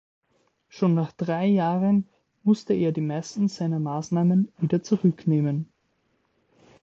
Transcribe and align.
Schon 0.67 0.95
nach 0.95 1.11
drei 1.11 1.45
Jahren 1.45 2.09
musste 2.41 2.73
er 2.73 2.91
die 2.91 3.01
meisten 3.01 3.47
seiner 3.49 3.77
Maßnahmen 3.79 4.51
wieder 4.57 4.81
zurücknehmen. 4.81 5.71